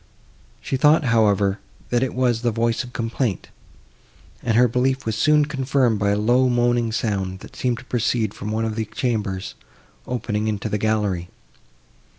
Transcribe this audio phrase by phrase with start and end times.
[0.61, 1.59] She thought, however,
[1.91, 3.49] that it was the voice of complaint,
[4.41, 8.33] and her belief was soon confirmed by a low moaning sound, that seemed to proceed
[8.33, 9.53] from one of the chambers,
[10.07, 11.29] opening into the gallery.